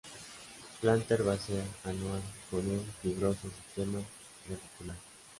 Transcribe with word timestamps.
Planta 0.79 1.13
herbácea 1.13 1.63
anual, 1.83 2.23
con 2.49 2.65
un 2.65 2.83
fibroso 3.03 3.47
sistema 3.51 3.99
radicular. 4.49 4.95